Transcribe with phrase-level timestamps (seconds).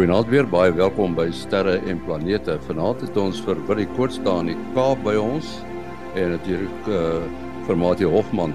[0.00, 2.54] Goeienaand weer, baie welkom by Sterre en Planete.
[2.64, 5.50] Vanaand het ons vir Willie Koorts daar in die Kaap by ons
[6.16, 7.18] en natuurlik uh,
[7.66, 8.54] vir Mati Hofman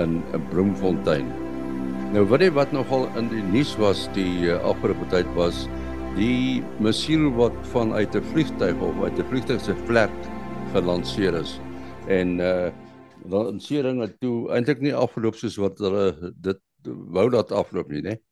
[0.00, 1.28] in, in Bloemfontein.
[2.14, 5.66] Nou Willie wat nogal in die nuus was die uh, afgelope tyd was
[6.16, 10.14] die missiel wat vanuit 'n vliegtyg of uit 'n vliegtyg se vlek
[10.72, 11.58] gelanseer is.
[12.08, 12.72] En uh
[13.18, 16.64] die lansering het toe eintlik nie afgeloop soos wat hulle dit
[17.12, 18.16] wou dat afloop nie, né?
[18.16, 18.27] Nee?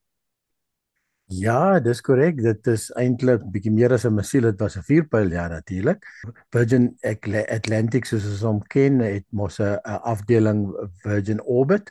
[1.27, 2.37] Ja, dis korrek.
[2.39, 6.05] Dit is eintlik bietjie meer as 'n missiel, dit was 'n vuurpyl ja natuurlik.
[6.53, 11.91] Virgin Atlantic soos ons hom ken, het mos 'n afdeling Virgin Orbit.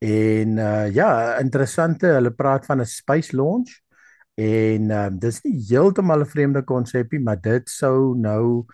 [0.00, 3.70] En uh ja, interessante, hulle praat van 'n space launch
[4.34, 8.64] en uh dis nie heeltemal 'n vreemde konsepie, maar dit sou nou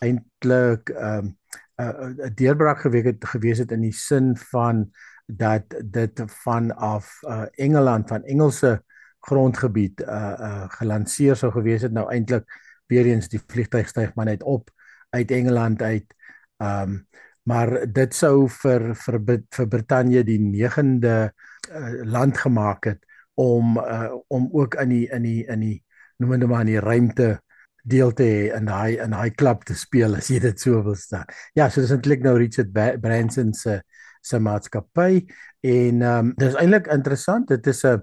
[0.00, 1.36] eintlik um
[1.76, 4.90] uh, 'n uh, deurbraak gewees het gewees het in die sin van
[5.26, 8.82] dat dit van af uh Engeland van Engelse
[9.22, 12.46] grondgebied uh uh gelanseer sou gewees het nou eintlik
[12.90, 14.70] weer eens die vliegtyg styg maar net op
[15.10, 16.14] uit Engeland uit.
[16.58, 17.06] Um
[17.42, 19.16] maar dit sou vir vir
[19.50, 23.00] vir Brittanje die 9de uh, land gemaak het
[23.34, 25.78] om uh om ook in die in die in die
[26.22, 27.40] noem dit maar in die ruimte
[27.82, 30.94] deel te hê in daai in daai klub te speel as jy dit so wil
[30.94, 31.26] staan.
[31.58, 32.70] Ja, so dis eintlik nou Richard
[33.02, 33.80] Branson se
[34.22, 35.24] se maatskappy
[35.66, 37.48] en ehm um, dis eintlik interessant.
[37.48, 38.02] Dit is 'n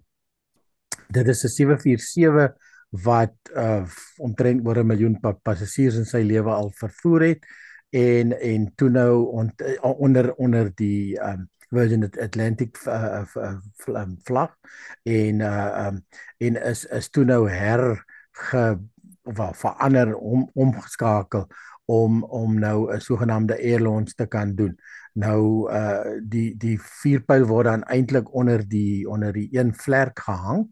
[1.10, 2.54] dit is 'n 747
[2.90, 3.86] wat uh
[4.18, 7.46] omtrent oor 'n miljoen passasiers in sy lewe al vervoer het
[7.90, 14.56] en en toe nou on, onder onder die um Virgin Atlantic uh, uh, uh, vlag
[15.04, 16.06] en uh um
[16.38, 18.78] en is is toe nou her ge
[19.24, 21.48] of verander om omgeskakel
[21.86, 24.78] om om nou 'n sogenaamde airlines te kan doen.
[25.14, 30.70] Nou uh die die vierpyl word dan eintlik onder die onder die een vlerk gehang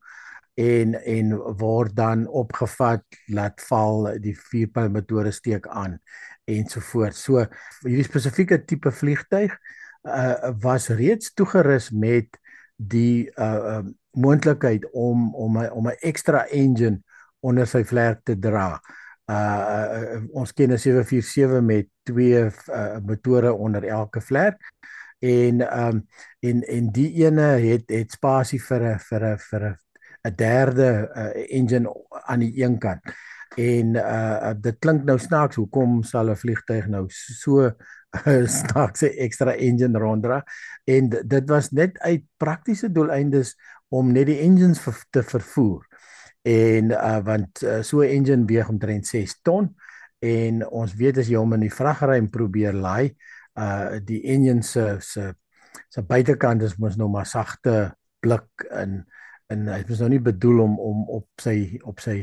[0.57, 6.00] en en word dan opgevat laat val die vierpyl metode steek aan
[6.50, 7.22] ensovoorts.
[7.28, 7.44] So
[7.85, 9.53] hierdie spesifieke tipe vliegtyg
[10.07, 12.40] uh was reeds toegerus met
[12.75, 13.85] die uh, uh
[14.17, 17.03] moontlikheid om om 'n om 'n ekstra engine
[17.40, 18.79] onder sy vlerk te dra.
[19.29, 24.57] Uh, uh ons ken 'n 747 met twee uh, motore onder elke vlerk
[25.19, 26.07] en um
[26.40, 29.75] en en die ene het het spasie vir 'n vir 'n vir 'n
[30.23, 31.91] 'n derde uh, engine
[32.25, 33.01] aan die een kant.
[33.55, 39.55] En uh dit klink nou snaaks, hoekom sal 'n vliegtyg nou so uh, snaakse ekstra
[39.55, 40.44] engine ronddra?
[40.83, 43.55] En dit was net uit praktiese doeleindes
[43.89, 45.88] om net die engines ver, te vervoer.
[46.44, 49.75] En uh want uh, so 'n engine weeg omtrent 6 ton
[50.19, 53.16] en ons weet as jy hom in die vragruim probeer laai,
[53.59, 55.34] uh die engine se se
[55.89, 59.05] se buitekant is mos nou maar sagte blik in
[59.53, 62.18] en hy was nou nie bedoel om om op sy op sy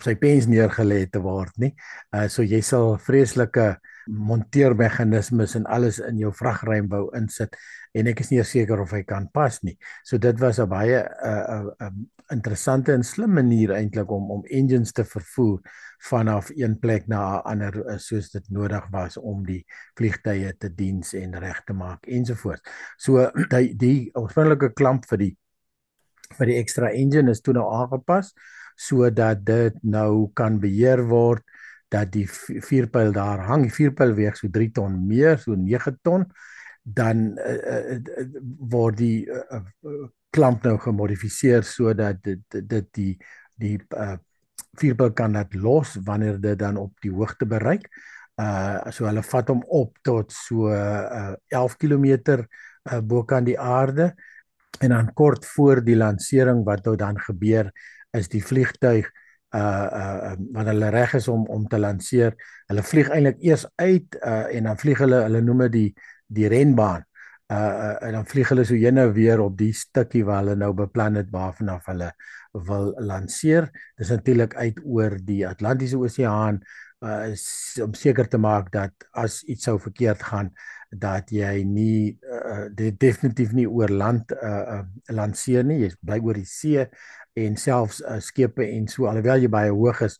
[0.00, 1.74] op sy pens neergelê te word nie.
[2.16, 3.74] Uh so jy sal vreeslike
[4.10, 7.54] monteermeganismes en alles in jou vragruim wou insit
[7.94, 9.76] en ek is nie seker of hy kan pas nie.
[10.04, 11.92] So dit was 'n baie 'n uh, 'n uh, uh,
[12.32, 15.60] interessante en slim manier eintlik om om engines te vervoer
[16.08, 19.64] vanaf een plek na 'n ander uh, soos dit nodig was om die
[19.98, 22.62] vliegtye te diens en reg te maak ensovoorts.
[22.96, 25.36] So die die oorspronklike klamp vir die
[26.38, 28.32] vir die ekstra engine is toe nou aangepas
[28.80, 31.44] sodat dit nou kan beheer word
[31.90, 33.66] dat die vierpyl daar hang.
[33.66, 36.24] Die vierpyl weeg so 3 ton meer, so 9 ton.
[36.80, 38.24] Dan uh, uh,
[38.72, 43.12] word die uh, uh, klamp nou gemodifiseer sodat dit dit die
[43.60, 44.14] die uh,
[44.80, 47.90] vierpyl kan laat los wanneer dit dan op die hoogte bereik.
[48.40, 52.06] Uh so hulle vat hom op tot so uh, 11 km
[52.38, 54.14] uh, bo kan die aarde
[54.80, 57.68] en dan kort voor die lansering wat nou dan gebeur
[58.16, 59.10] is die vliegtuig
[59.50, 62.36] uh uh wat hulle reg is om om te lanseer.
[62.70, 65.88] Hulle vlieg eintlik eers uit uh en dan vlieg hulle hulle noem dit die
[66.26, 67.04] die renbaan.
[67.50, 70.56] Uh, uh en dan vlieg hulle so heen en weer op die stukkie waar hulle
[70.56, 72.12] nou beplan het waarvanaf hulle
[72.68, 73.68] wil lanseer.
[73.98, 76.62] Dis natuurlik uit oor die Atlantiese Oseaan
[77.00, 77.32] uh
[77.84, 80.50] om seker te maak dat as iets sou verkeerd gaan
[80.90, 85.78] dat jy nie uh, dit definitief nie oor land uh, uh lanseer nie.
[85.84, 86.84] Jy bly oor die see
[87.38, 90.18] en selfs uh, skepe en so alhoewel jy baie hoog is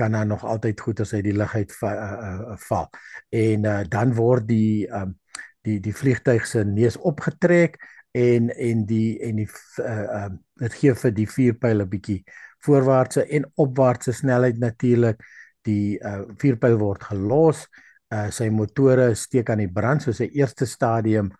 [0.00, 2.88] kan dan nog altyd goed as hy die lug uit va, uh, uh, val.
[3.30, 5.18] En uh, dan word die um
[5.62, 7.76] die die vliegtyg se neus opgetrek
[8.18, 9.50] en en die en die
[9.82, 12.22] uh um dit gee vir die vierpyle bietjie
[12.66, 15.22] voorwaartse en opwaartse snelheid natuurlik
[15.68, 17.66] die uh vierpyl word gelos
[18.12, 21.30] uh sy motore steek aan die brand so sy eerste stadium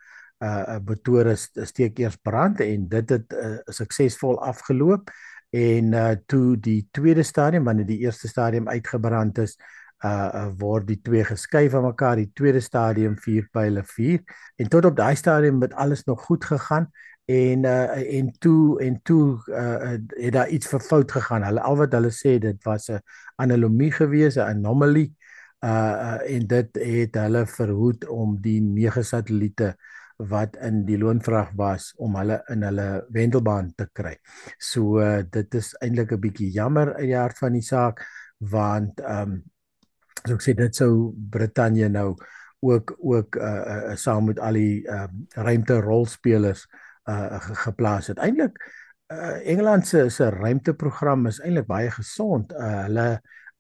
[0.43, 5.13] uh motore steek eers brand en dit het uh, suksesvol afgeloop
[5.53, 9.57] en uh toe die tweede stadium wanneer die eerste stadium uitgebrand is
[10.03, 14.19] uh word die twee geskei van mekaar die tweede stadium vier pile 4
[14.59, 16.89] en tot op daai stadium het alles nog goed gegaan
[17.25, 21.43] en uh en toe en toe uh het daar iets verfout gegaan.
[21.43, 23.01] Hulle al wat hulle sê dit was 'n
[23.37, 25.13] anomalie gewees, 'n anomaly.
[25.65, 29.77] Uh en dit het hulle verhoed om die nege satelliete
[30.17, 34.17] wat in die loonvrag was om hulle in hulle wendelbaan te kry.
[34.59, 38.03] So uh, dit is eintlik 'n bietjie jammer uit die hart van die saak
[38.39, 39.43] want ehm um,
[40.27, 42.17] so ek sê dit sou Brittanje nou
[42.61, 46.82] ook ook uh, uh saam met al die uh ruimte rolspelers uh
[47.65, 48.19] geplaas het.
[48.19, 48.59] Eintlik
[49.13, 52.53] uh Engeland se se ruimteprogram is eintlik baie gesond.
[52.53, 53.09] Uh hulle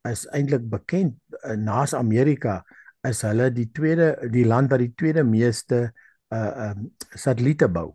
[0.09, 2.63] is eintlik bekend uh, naas Amerika
[3.09, 5.91] is hulle die tweede die land wat die tweede meeste
[6.33, 7.91] uh um satelliete bou.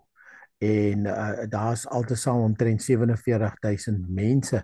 [0.60, 4.64] En uh daar's altesaam omtrent 47000 mense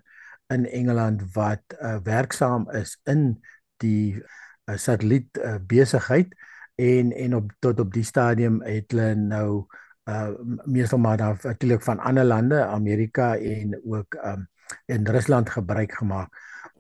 [0.54, 3.42] in Engeland wat uh werksaam is in
[3.82, 4.22] die
[4.70, 6.36] uh, satelliet uh, besigheid
[6.76, 9.66] en en op tot op die stadium het hulle nou
[10.10, 10.30] uh
[10.66, 14.48] meestal maar daar natuurlik van ander lande, Amerika en ook um
[14.86, 16.30] in Rusland gebruik gemaak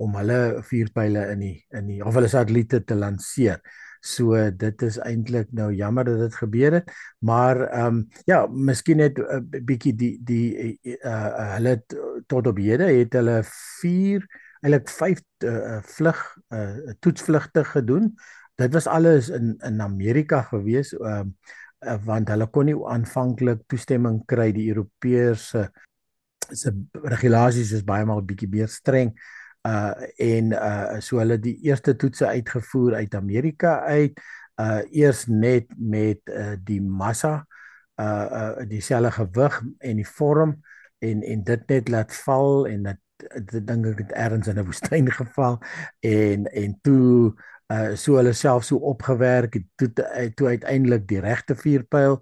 [0.01, 3.59] om hulle vuurpyle in die in die of hulle satelliete te lanseer.
[4.03, 6.91] So dit is eintlik nou jammer dat dit gebeur het,
[7.23, 11.77] maar ehm um, ja, miskien net 'n uh, bietjie die die uh hulle
[12.27, 14.27] tot op hede het hulle 4
[14.61, 18.15] eintlik 5 uh, vlug uh toetsvlugte gedoen.
[18.55, 20.93] Dit was alles in in Amerika gewees.
[20.93, 24.51] Ehm uh, uh, want hulle kon nie aanvanklik toestemming kry.
[24.55, 25.51] Die Europeërs
[26.51, 26.73] se
[27.07, 29.13] regulasies is baie maal bietjie meer streng.
[29.63, 34.19] Uh en uh so hulle die eerste toetse uitgevoer uit Amerika uit.
[34.59, 37.45] Uh eers net met uh die massa
[38.01, 40.57] uh uh dieselfde gewig en die vorm
[40.99, 42.99] en en dit net laat val en dit
[43.51, 45.59] dit dink ek het ergens in 'n woestyn geval.
[45.99, 47.33] En en toe
[47.71, 49.91] uh so hulle self so opgewerk toe
[50.35, 52.19] toe uiteindelik die regte vuurpyl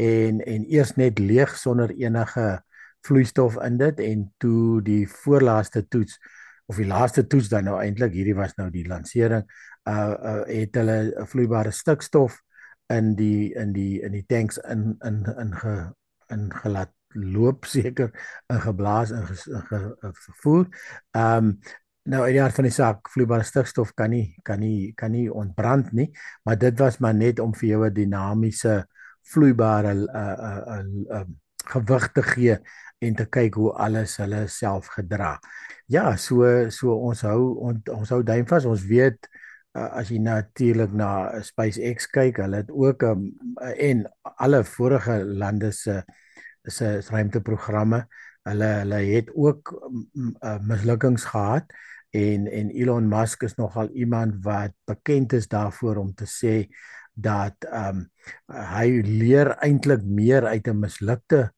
[0.00, 2.62] en en eers net leeg sonder enige
[3.06, 6.18] vloeistof in dit en toe die voorlaaste toets
[6.66, 9.46] of die laaste toets dan nou eintlik hierdie was nou die lansering
[9.88, 12.40] uh, uh het hulle 'n vloeibare stikstof
[12.90, 15.74] in die in die in die tanks in in in ge
[16.28, 18.10] in gelaat loop seker
[18.46, 20.66] in geblaas in gevoer.
[21.10, 21.58] Ehm um,
[22.08, 25.28] Nou uit die hart van die saak, vloeibare stikstof kan nie kan nie kan nie
[25.28, 26.08] ontbrand nie,
[26.44, 28.86] maar dit was maar net om vir jou 'n dinamiese
[29.32, 30.84] vloeibare uh uh
[31.18, 31.24] uh
[31.70, 32.56] gewig te gee
[32.98, 35.38] en te kyk hoe alles hulle self gedra.
[35.86, 38.64] Ja, so so ons hou on, ons hou duim vas.
[38.64, 39.28] Ons weet
[39.76, 43.28] uh, as jy natuurlik na SpaceX kyk, hulle het ook um,
[43.76, 44.04] en
[44.36, 46.02] alle vorige lande se
[46.64, 48.06] se ruimteprogramme
[48.48, 51.70] hulle hulle het ook uh, mislukkings gehad
[52.10, 56.66] en en Elon Musk is nogal iemand wat bekend is daarvoor om te sê
[57.14, 58.10] dat ehm um,
[58.76, 61.50] hy leer eintlik meer uit 'n mislukte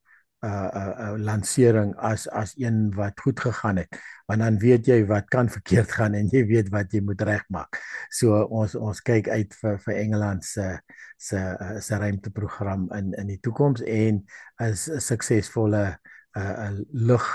[0.43, 5.29] uh uh, lansering as as een wat goed gegaan het want dan weet jy wat
[5.31, 7.79] kan verkeerd gaan en jy weet wat jy moet regmaak.
[8.11, 10.79] So ons ons kyk uit vir vir Engeland se
[11.19, 11.39] se
[11.81, 14.25] se ruimteprogram in in die toekoms en
[14.61, 15.99] 'n suksesvolle
[16.37, 17.27] uh, uh lug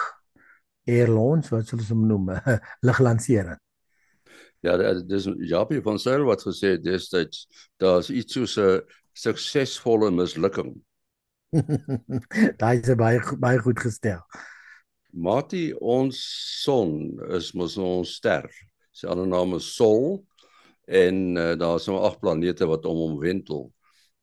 [0.88, 2.30] air launch wat hulle hom noem
[2.88, 3.60] luglansering.
[4.66, 7.46] Ja, dis Japie van Sail wat gesê het destyds
[7.82, 8.82] daar's iets soos 'n
[9.14, 10.76] suksesvolle mislukking.
[12.60, 14.22] Daai is baie baie goed gestel.
[15.14, 16.18] Mati ons
[16.64, 18.50] son is mos ons ster.
[18.92, 20.26] Sy ander naam is Sol
[20.88, 23.68] en uh, daar's nou ag planete wat om hom wentel.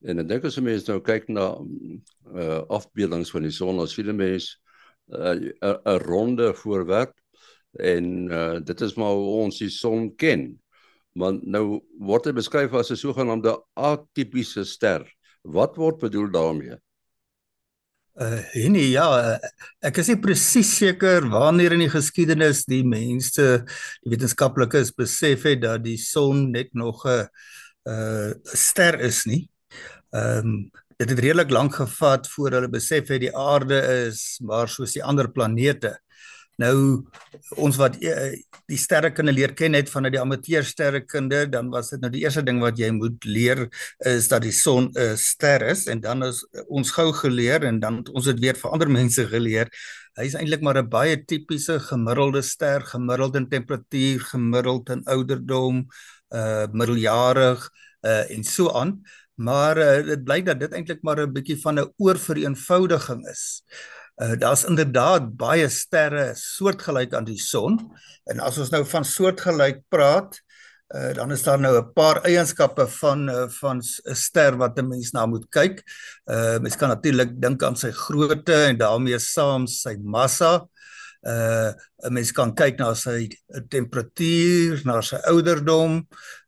[0.04, 1.54] En ek dink as mense nou kyk na
[2.34, 4.58] uh afbeeldings van die son, as viele mense
[5.08, 7.14] 'n uh, 'n ronde voorwerp
[7.72, 10.62] en uh, dit is maar hoe ons die son ken.
[11.12, 15.06] Maar nou word dit beskryf as 'n sogenaamde atipiese ster.
[15.42, 16.78] Wat word bedoel daarmee?
[18.14, 19.38] Uh nee ja, uh,
[19.82, 23.64] ek is nie presies seker wanneer in die geskiedenis die mense,
[24.06, 27.26] die wetenskaplikes besef het dat die son net nog 'n
[27.90, 29.50] uh ster is nie.
[30.14, 34.68] Ehm um, dit het redelik lank gevat voor hulle besef het die aarde is maar
[34.68, 35.96] soos die ander planete.
[36.62, 37.02] Nou
[37.58, 38.30] ons wat uh,
[38.70, 42.44] die sterrekunde leer ken net van die amateur sterrekunde, dan was dit nou die eerste
[42.46, 43.64] ding wat jy moet leer
[44.06, 48.04] is dat die son 'n ster is en dan is ons gou geleer en dan
[48.14, 49.68] ons het weer vir ander mense geleer.
[50.14, 55.86] Hy is eintlik maar 'n baie tipiese gemiddelde ster, gemiddeld in temperatuur, gemiddeld in ouderdom,
[56.30, 57.70] uh middeljarig
[58.06, 59.02] uh en so aan
[59.34, 63.62] maar uh, dit blyk dat dit eintlik maar 'n bietjie van 'n oorvereenvoudiging is.
[64.22, 67.78] Uh daar's inderdaad baie sterre soortgelyk aan die son.
[68.24, 70.38] En as ons nou van soortgelyk praat,
[70.94, 74.88] uh dan is daar nou 'n paar eienskappe van uh, van 'n ster wat 'n
[74.88, 75.82] mens na moet kyk.
[76.24, 80.68] Uh mens kan natuurlik dink aan sy grootte en daarmee saam sy massa.
[81.24, 81.72] Uh
[82.04, 83.28] 'n mens kan kyk na sy
[83.72, 86.02] temperatuur, na sy ouderdom.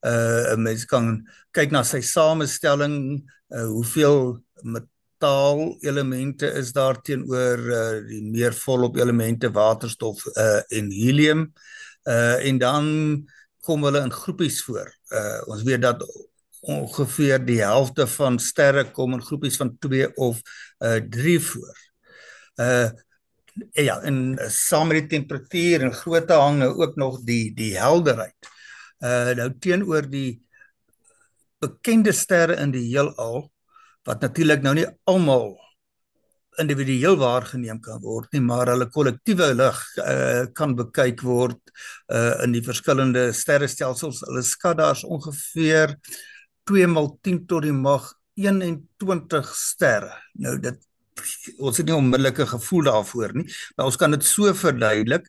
[0.04, 3.25] Uh 'n mens kan kyk na sy samestelling,
[3.56, 10.90] uh hoeveel metaal elemente is daar teenoor uh die meer volop elemente waterstof uh en
[10.90, 11.52] helium.
[12.04, 12.85] Uh en dan
[13.64, 14.92] kom hulle in groepies voor.
[15.11, 16.04] Uh ons weet dat
[16.66, 20.40] ongeveer die helfte van sterre kom in groepies van 2 of
[20.85, 21.76] uh 3 voor.
[22.61, 22.90] Uh
[23.72, 27.75] ja, en uh, saam met die temperatuur en grootte hang nou ook nog die die
[27.78, 28.50] helderheid.
[29.04, 30.40] Uh nou teenoor die
[31.60, 33.46] bekende sterre in die heelal
[34.06, 35.54] wat natuurlik nou nie almal
[36.60, 41.60] individueel waargeneem kan word nie maar hulle kollektiewe lig uh, kan bekyk word
[42.12, 45.96] uh, in die verskillende sterrestelsels hulle skat daar's ongeveer
[46.70, 48.08] 2 mal 10 tot die mag
[48.40, 50.80] 21 sterre nou dit
[51.58, 53.46] ons het nie onmiddellike gevoel daarvoor nie,
[53.76, 55.28] maar ons kan dit so verduidelik.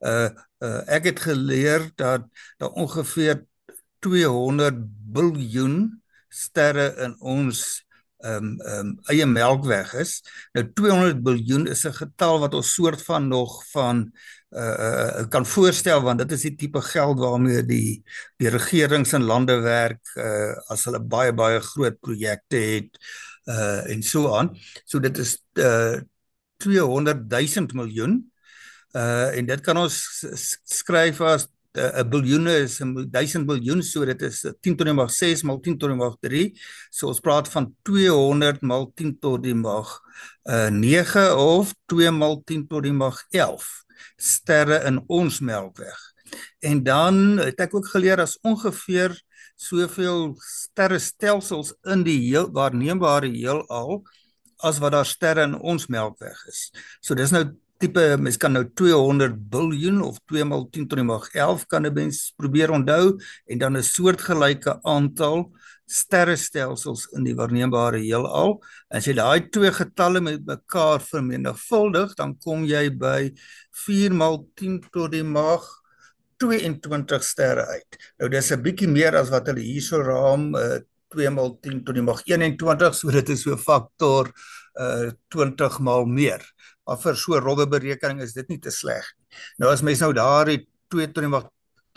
[0.00, 0.30] Uh,
[0.64, 2.24] uh ek het geleer dat
[2.60, 3.42] daar ongeveer
[4.04, 4.78] 200
[5.12, 7.64] biljoen sterre in ons
[8.24, 10.22] ehm um, ehm um, eie melkweg is.
[10.56, 14.10] Nou 200 biljoen is 'n getal wat ons soort van nog van
[14.50, 18.02] uh, uh kan voorstel want dit is die tipe geld waarmee die
[18.36, 24.02] die regerings en lande werk uh as hulle baie baie groot projekte het uh en
[24.02, 24.52] so aan.
[24.84, 26.00] So dit is uh
[26.56, 28.32] 200 000 miljoen.
[28.92, 30.24] Uh en dit kan ons
[30.64, 35.10] skryf as 'n biljoen is 'n 1000 miljoen, so dit is 10 tot die mag
[35.10, 36.52] 6 maal 10 tot die mag 3.
[36.90, 40.00] So ons praat van 200 maal 10 tot die mag
[40.48, 43.84] uh 9 of 2 maal 10 tot die mag 11
[44.16, 46.00] sterre in ons melkweg.
[46.60, 49.14] En dan het ek ook geleer as ongeveer
[49.56, 54.02] soveel sterrestelsels in die heel waarneembare heelal
[54.64, 56.70] as wat daar sterre in ons melkweg is.
[57.00, 57.44] So dis nou
[57.80, 61.86] tipe mens kan nou 200 biljoen of 2 maal 10 tot die mag 11 kan
[61.86, 65.52] 'n mens probeer onthou en dan 'n soortgelyke aantal
[65.86, 68.62] sterrestelsels in die waarneembare heelal.
[68.90, 73.32] As jy daai twee getalle met mekaar vermenigvuldig, dan kom jy by
[73.70, 75.62] 4 maal 10 tot die mag
[76.42, 77.98] 22 sterre uit.
[78.18, 80.78] Nou dis 'n bietjie meer as wat hulle hierso raam uh,
[81.14, 84.32] 2 maal 10 tot die mag 21, so dit is so faktor
[84.80, 86.42] uh 20 maal meer.
[86.86, 89.26] Maar vir so 'n rowwe berekening is dit nie te sleg nie.
[89.58, 91.48] Nou as mens nou daardie 2 tot die mag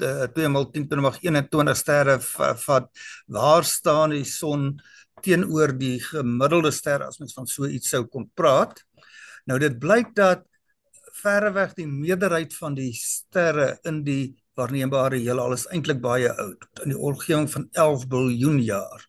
[0.01, 2.89] uh, 2 maal 10 tot die mag 21 sterre vat,
[3.27, 4.79] waar staan die son
[5.22, 8.79] teenoor die gemiddelde ster as mens van so iets sou kon praat?
[9.46, 10.46] Nou dit blyk dat
[11.22, 16.94] verreweg die meerderheid van die sterre in die waarneembare heelal is eintlik baie oud, in
[16.94, 19.06] die omgewing van 11 biljoen jaar.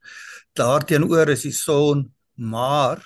[0.59, 3.03] Daarteenoor is die son maar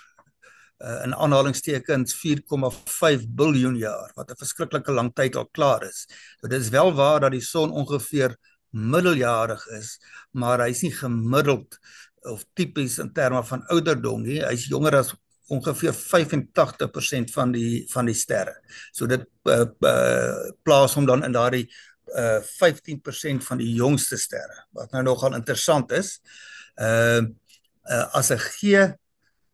[0.85, 6.07] uh, in aanhalingstekens 4,5 biljoen jaar wat 'n verskriklike lang tyd al klaar is.
[6.41, 8.37] So dit is wel waar dat die son ongeveer
[8.71, 9.99] middeljarig is,
[10.33, 11.79] maar hy's nie gemiddeld
[12.23, 14.41] of tipies in terme van ouderdom nie.
[14.43, 15.15] Hy's jonger as
[15.53, 18.55] ongeveer 85% van die van die sterre.
[18.93, 19.67] So dit uh,
[20.65, 21.67] plaas hom dan in daardie
[22.15, 26.19] uh 15% van die jongste sterre wat nou nogal interessant is.
[26.77, 27.25] Uh,
[27.85, 28.95] uh as 'n G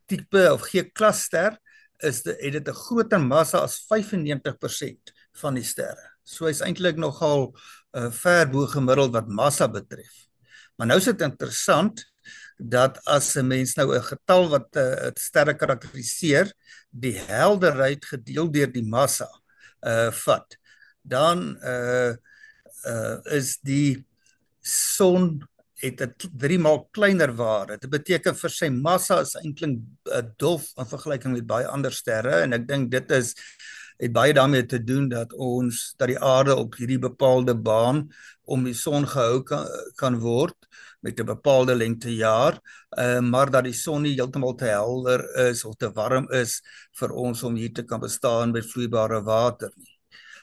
[0.07, 1.59] tipe of G klas ster
[2.03, 6.11] is dit het dit 'n groter massa as 95% van die sterre.
[6.25, 7.55] So hy's eintlik nogal
[7.97, 10.29] uh ver bo gemiddeld wat massa betref.
[10.77, 12.10] Maar nou is dit interessant
[12.61, 16.53] dat as 'n mens nou 'n getal wat 'n uh, sterre karakteriseer,
[16.91, 19.29] die helderheid gedeel deur die massa
[19.87, 20.57] uh vat,
[21.03, 22.15] dan uh
[22.87, 24.05] uh is die
[24.61, 25.41] son
[25.81, 27.79] het 'n 3 maal kleiner waarde.
[27.79, 31.93] Dit beteken vir sy massa is eintlik 'n uh, dof in vergelyking met baie ander
[31.93, 33.35] sterre en ek dink dit is
[34.01, 38.07] het baie daarmee te doen dat ons dat die aarde op hierdie bepaalde baan
[38.49, 39.67] om die son gehou kan,
[40.01, 40.57] kan word
[41.01, 42.61] met 'n bepaalde lengte jaar,
[42.99, 46.61] uh, maar dat die son nie heeltemal te helder is of te warm is
[46.93, 49.99] vir ons om hier te kan bestaan met vloeibare water nie.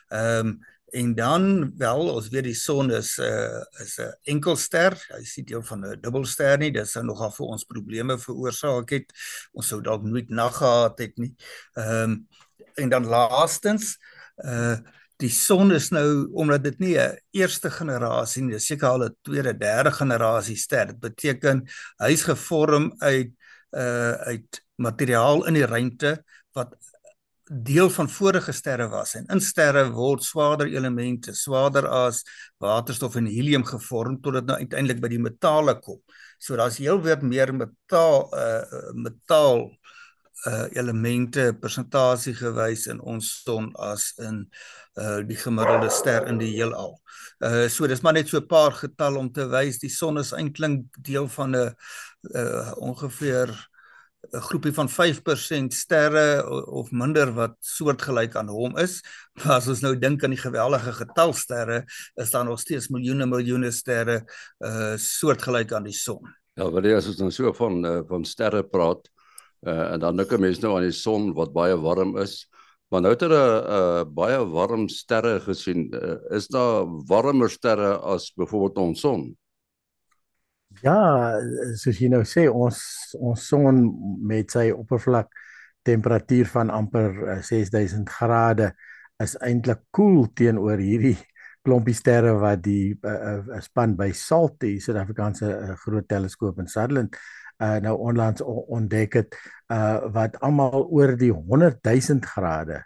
[0.09, 4.95] Ehm um, en dan wel ons weet die son is 'n uh, is 'n enkelster,
[5.09, 8.89] hy is nie deel van 'n dubbelster nie, dit sou nogal vir ons probleme veroorsaak
[8.89, 9.13] het.
[9.53, 11.35] Ons sou dalk nooit nag gehad het nie.
[11.73, 12.27] Ehm um,
[12.77, 13.97] en dan laastens
[14.45, 14.77] uh
[15.17, 19.57] die son is nou omdat dit nie 'n eerste generasie nie, seker al 'n tweede,
[19.57, 20.85] derde generasie ster.
[20.85, 21.65] Dit beteken
[21.97, 23.31] hy's gevorm uit
[23.73, 26.75] uh uit materiaal in die ruimte wat
[27.49, 32.23] deel van vorige sterre was en in sterre word swaarder elemente, swaarder as
[32.59, 36.01] waterstof en helium gevorm tot dit nou uiteindelik by die metale kom.
[36.37, 39.71] So daar's heelwat meer metaal uh metaal
[40.45, 44.43] uh elemente persentasie gewys in ons son as in
[45.01, 46.99] uh die gemiddelde ster in die heelal.
[47.41, 50.33] Uh so dis maar net so 'n paar getal om te wys die son is
[50.33, 51.75] eintlik deel van 'n
[52.35, 53.49] uh ongeveer
[54.33, 59.01] 'n groepie van 5% sterre of minder wat soortgelyk aan hom is.
[59.33, 63.25] Maar as ons nou dink aan die geweldige getal sterre, is daar nog steeds miljoene
[63.25, 64.25] miljoene sterre
[64.59, 66.21] uh soortgelyk aan die son.
[66.57, 69.09] Ja, wel as ons dan so van uh, van sterre praat,
[69.65, 72.47] uh en dan dink 'n mens nou aan die son wat baie warm is.
[72.89, 73.45] Maar nou het hulle
[73.77, 75.89] uh baie warm sterre gesien.
[75.93, 79.37] Uh, is daar warmer sterre as byvoorbeeld ons son?
[80.83, 81.33] Ja,
[81.75, 82.77] soos jy nou sê, ons
[83.17, 83.79] ons son
[84.21, 85.31] met sy oppervlak
[85.87, 88.67] temperatuur van amper 6000 eh, grade
[89.23, 91.17] is eintlik koel cool teenoor hierdie
[91.65, 96.69] klompie sterre wat die uh, uh, span by SALT, die Suid-Afrikaanse uh, groot teleskoop in
[96.71, 97.17] Sutherland
[97.63, 99.37] uh, nou onlangs ontdek het
[99.71, 102.81] uh, wat almal oor die 100 000 grade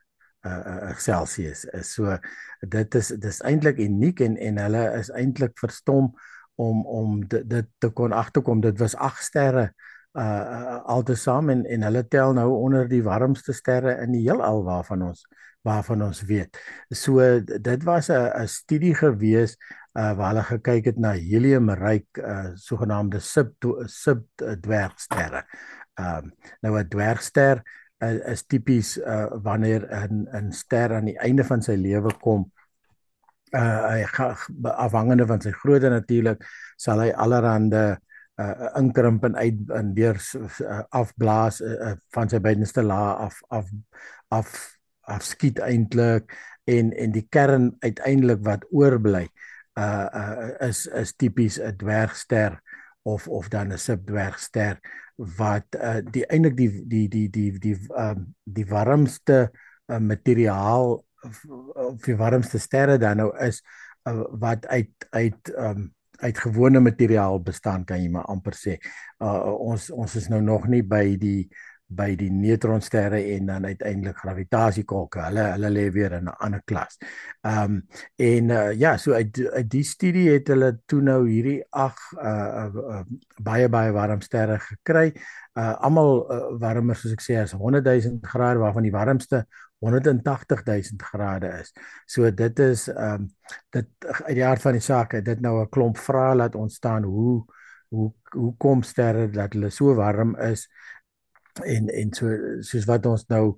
[0.46, 1.94] uh, uh, Celsius is.
[1.94, 2.18] So
[2.62, 6.12] dit is dis eintlik uniek en en hulle is eintlik verstom
[6.56, 9.72] om om dit, dit te kon agterkom dit was 8 sterre
[10.14, 14.64] uh, uh altesaam en en hulle tel nou onder die warmste sterre in die heelal
[14.68, 15.26] waarvan ons
[15.62, 16.58] waarvan ons weet.
[16.90, 19.58] So dit was 'n 'n studie gewees
[19.94, 23.54] uh waar hulle gekyk het na heliumryk uh sogenaamde sub
[23.86, 24.24] sub
[24.62, 25.44] dwergsterre.
[26.00, 27.64] Ehm um, nou 'n dwergster
[28.04, 32.52] uh, is tipies uh wanneer 'n 'n ster aan die einde van sy lewe kom
[33.52, 34.06] uh hy
[34.64, 36.46] afhangende van sy grootte natuurlik
[36.78, 38.00] sal hy allerhande
[38.40, 43.68] uh inkrimp en uit en weer uh, afblaas uh, van sy buitenste laag af af
[44.30, 46.32] af afskiet eintlik
[46.64, 52.60] en en die kern uiteindelik wat oorbly uh, uh is is tipies 'n dwergster
[53.04, 54.80] of of dan 'n subdwergster
[55.16, 59.52] wat uh die eintlik die die die die die um die warmste
[59.88, 61.06] uh, materiaal
[61.74, 63.62] of die warmste sterre dan nou is
[64.10, 68.78] uh, wat uit uit um uit gewone materiaal bestaan kan jy maar amper sê.
[69.22, 71.50] Uh, ons ons is nou nog nie by die
[71.96, 75.22] by die neutronsterre en dan uiteindelik gravitasiekolke.
[75.28, 76.98] Hulle hulle lê weer in 'n ander klas.
[77.42, 81.64] Ehm um, en uh, ja, so uit uit die studie het hulle toe nou hierdie
[81.70, 83.04] ag uh, uh, uh,
[83.42, 85.12] baie baie warm sterre gekry.
[85.54, 89.46] Uh almal uh, warmer soos ek sê as 100 000 grade waarvan die warmste
[89.82, 91.74] 180 000 grade is.
[92.06, 93.32] So dit is ehm um,
[93.70, 93.88] dit
[94.24, 97.44] uit die aard van die saak, dit nou 'n klomp vrae laat ontstaan hoe
[97.90, 100.68] hoe hoe kom sterre dat hulle so warm is
[101.66, 102.28] en en so
[102.62, 103.58] soos wat ons nou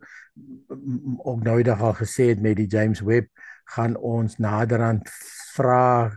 [1.24, 3.30] ook nou eendag al gesê het met die James Webb
[3.76, 5.10] gaan ons naderhand
[5.54, 6.12] vra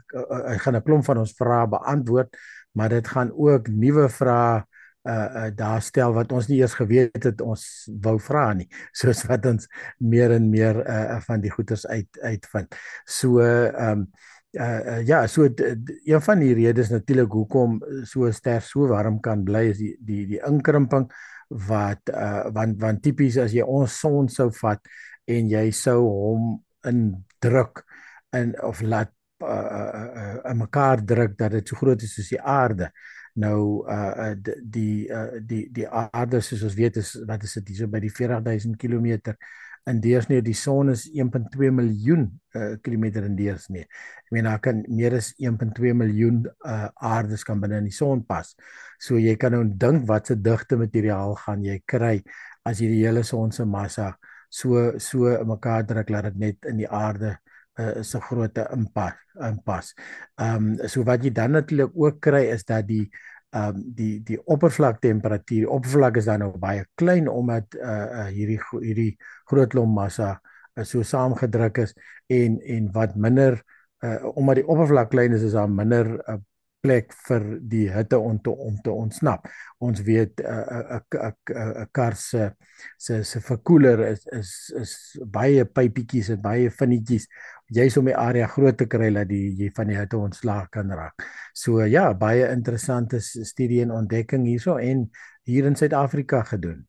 [0.53, 2.37] ek gaan 'n klomp van ons vrae beantwoord
[2.73, 4.65] maar dit gaan ook nuwe vrae
[5.07, 7.65] uh, uh daar stel wat ons nie eers geweet het ons
[8.03, 8.69] wou vra nie
[9.01, 12.75] soos wat ons meer en meer uh van die goeters uit uitvind.
[13.05, 14.09] So ehm um,
[14.57, 19.45] uh, uh ja so een van die redes natuurlik hoekom so ster so warm kan
[19.45, 21.09] bly is die die die inkrimping
[21.49, 24.81] wat uh want want tipies as jy ons son sou vat
[25.27, 26.57] en jy sou hom
[26.87, 27.83] indruk
[28.37, 32.41] in of laat uh, uh, uh mekaar druk dat dit so groot is soos die
[32.41, 32.91] aarde.
[33.43, 34.33] Nou uh
[34.63, 38.13] die uh die die aarde soos ons weet is wat is dit hierso by die
[38.13, 39.37] 40000 km
[39.87, 43.87] in deursnee die son is 1.2 miljoen uh, kilometer in deursnee.
[43.87, 48.25] Ek meen daar kan meer as 1.2 miljoen uh, aardes kan binne in die son
[48.27, 48.55] pas.
[48.99, 52.17] So jy kan nou dink wat se digte materiaal gaan jy kry
[52.67, 54.17] as jy die hele son se massa
[54.51, 57.37] so so mekaar druk dat dit net in die aarde
[57.79, 59.93] uh, so groot impas impas.
[60.41, 63.05] Ehm um, so wat jy dan natuurlik ook kry is dat die
[63.55, 68.27] ehm um, die die oppervlaktemperatuur die oppervlak is dan nou baie klein omdat uh, uh
[68.35, 69.13] hierdie hierdie
[69.47, 70.41] groot klomp massa
[70.75, 71.95] uh, so saamgedruk is
[72.27, 73.63] en en wat minder
[74.05, 76.41] uh omdat die oppervlak klein is is daar minder uh,
[76.87, 79.49] plek vir die hitte om te om te ontsnap.
[79.83, 81.35] Ons weet 'n 'n
[81.83, 82.51] 'n kar se
[82.99, 84.51] se se verkoeler is is
[84.83, 84.93] is
[85.39, 87.27] baie pypietjies en baie vinnetjies
[87.75, 90.91] juis om die area groot te kry dat die jy van die hitte ontslaag kan
[90.91, 91.27] raak.
[91.55, 95.11] So ja, baie interessante studie en ontdekking hierso en
[95.45, 96.87] hier in Suid-Afrika gedoen.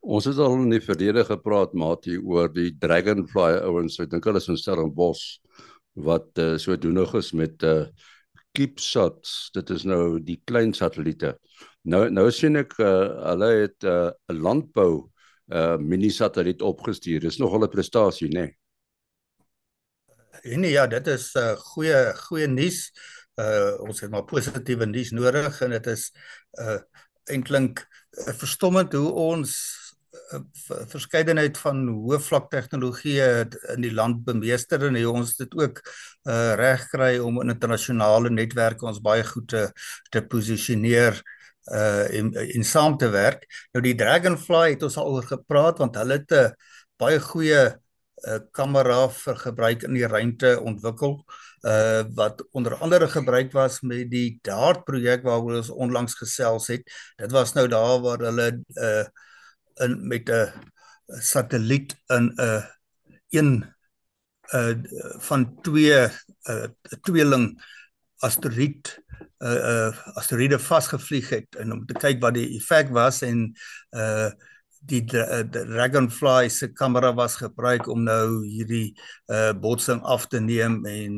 [0.00, 3.98] Ons het al in die verlede gepraat maatie oor die Dragonfly ouens.
[3.98, 5.40] Ek dink hulle is in Stellenbosch
[5.96, 7.86] wat uh, so doenig is met 'n uh,
[8.56, 11.36] eh, CubeSats, dit is nou die klein satelliete.
[11.84, 12.86] Nou nou sien ek uh,
[13.30, 14.10] hulle het 'n uh,
[14.42, 15.10] landbou
[15.52, 17.20] uh mini-satelliet opgestuur.
[17.20, 18.56] Dis nogal 'n prestasie, né?
[20.44, 20.56] Nee.
[20.56, 22.92] nee, ja, dit is 'n uh, goeie goeie nuus.
[23.36, 26.12] Uh ons het maar positiewe nuus nodig en dit is
[26.58, 26.80] uh
[27.24, 29.52] eintlik uh, verstommend hoe ons
[30.90, 33.18] verskeidenheid van hoë vlak tegnologie
[33.74, 35.80] in die land bemeester en ons dit ook
[36.28, 39.64] uh, reg kry om in internasionale netwerke ons baie goed te
[40.10, 41.22] te posisioneer
[41.66, 43.46] uh en en saam te werk.
[43.74, 46.54] Nou die Dragonfly het ons al oor gepraat want hulle het 'n
[46.98, 47.64] baie goeie
[48.28, 51.24] uh kamera vir gebruik in die ruimte ontwikkel
[51.66, 56.82] uh wat onder andere gebruik was met die DART projek waaroor ons onlangs gesels het.
[57.16, 59.04] Dit was nou daar waar hulle uh
[59.84, 60.52] in met 'n
[61.20, 62.64] satelliet in 'n
[63.30, 63.64] een
[64.54, 64.74] uh
[65.18, 66.08] van twee
[66.48, 66.66] uh
[67.02, 67.62] tweeling
[68.18, 69.04] asteroïde
[69.38, 71.56] uh uh asteroïde vasgevlieg het.
[71.58, 73.52] En om te kyk wat die effek was en
[73.90, 74.30] uh
[74.86, 78.94] die Dragonfly se kamera was gebruik om nou hierdie
[79.26, 81.14] uh botsing af te neem en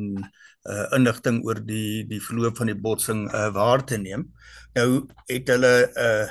[0.68, 4.26] uh inligting oor die die verloop van die botsing uh waar te neem.
[4.76, 6.28] Nou het hulle uh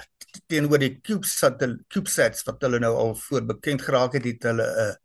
[0.47, 4.97] teenoor die CubeSat CubeSats wat hulle nou al voor bekend geraak het, het hulle 'n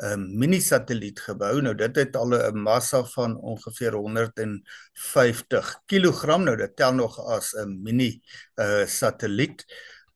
[0.00, 1.60] 'n mini satelliet gebou.
[1.60, 6.38] Nou dit het al 'n massa van ongeveer 150 kg.
[6.38, 8.22] Nou dit tel nog as 'n mini
[8.56, 9.64] uh satelliet.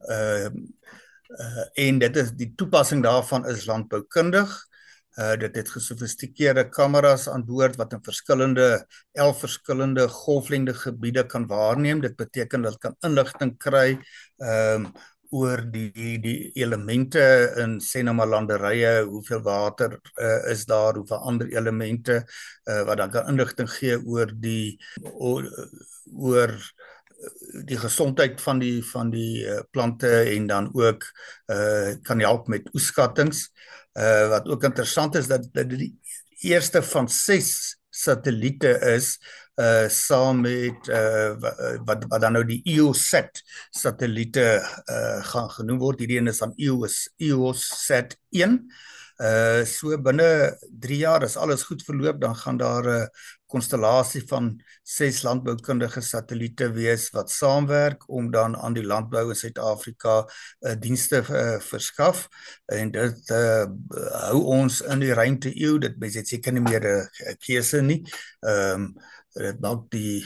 [0.09, 0.63] Ehm uh,
[1.41, 4.67] uh, en dit is die toepassing daarvan is landboukundig.
[5.15, 11.47] Uh dit het gesofistikeerde kameras aan boord wat in verskillende 11 verskillende golflengte gebiede kan
[11.47, 12.01] waarneem.
[12.01, 13.99] Dit beteken dat kan inligting kry
[14.39, 14.93] ehm um,
[15.35, 17.23] oor die die, elemente
[17.63, 22.21] in sê nou maar landerye, hoeveel water uh, is daar, hoeveel ander elemente
[22.71, 25.49] uh, wat dan kan inligting gee oor die oor,
[26.15, 26.55] oor
[27.65, 31.07] die gesondheid van die van die uh, plante en dan ook
[31.51, 33.75] uh, kan help met oeskattinge uh
[34.29, 35.91] wat ook interessant is dat dit die
[36.43, 39.19] eerste van 6 satelliete is
[39.55, 41.37] uh saam met uh
[41.87, 44.59] wat wat dan nou die EOSat satelliete
[44.91, 46.03] uh gaan genoem word.
[46.03, 48.59] Hierdie een is dan EOS EOSat 1.
[48.59, 48.94] Uh
[49.65, 53.07] so binne 3 jaar as alles goed verloop dan gaan daar 'n uh,
[53.55, 54.49] konstellasie van
[54.83, 61.23] ses landboukundige satelliete wees wat saamwerk om dan aan die landbou in Suid-Afrika uh, dienste
[61.23, 62.27] uh, verskaf
[62.67, 63.67] en dit uh,
[64.27, 68.03] hou ons in die ruimte eeu dit mens het seker nie meer 'n keuse nie.
[68.43, 68.95] Ehm um,
[69.35, 70.23] dit maak die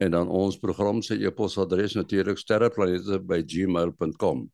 [0.00, 4.48] en dan ons program se e-posadres natuurlik sterreplanete@gmail.com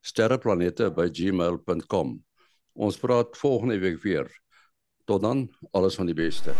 [0.00, 2.24] sterreplanete@gmail.com
[2.72, 4.40] Ons praat volgende week weer.
[5.04, 6.52] Tot dan, alles van die beste.